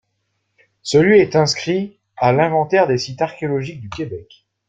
[0.81, 4.47] Ce lieu est inscrit à l'Inventaire des sites archéologiques du Québec.